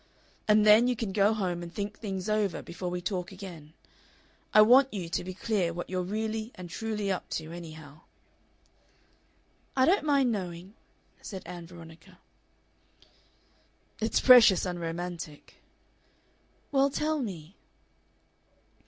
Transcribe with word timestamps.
And 0.47 0.65
then 0.65 0.87
you 0.87 0.95
can 0.95 1.11
go 1.11 1.31
home 1.31 1.61
and 1.61 1.71
think 1.71 1.95
things 1.99 2.27
over 2.27 2.63
before 2.63 2.89
we 2.89 3.01
talk 3.03 3.31
again. 3.31 3.73
I 4.51 4.63
want 4.63 4.91
you 4.91 5.09
to 5.09 5.23
be 5.23 5.35
clear 5.35 5.73
what 5.73 5.91
you're 5.91 6.01
really 6.01 6.51
and 6.55 6.71
truly 6.71 7.11
up 7.11 7.29
to, 7.37 7.51
anyhow." 7.51 8.01
"I 9.75 9.85
don't 9.85 10.03
mind 10.03 10.31
knowing," 10.31 10.73
said 11.21 11.43
Ann 11.45 11.67
Veronica. 11.67 12.17
"It's 13.99 14.19
precious 14.19 14.65
unromantic." 14.65 15.61
"Well, 16.71 16.89
tell 16.89 17.19
me." 17.19 17.55